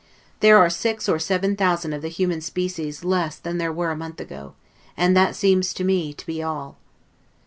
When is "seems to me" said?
5.35-6.11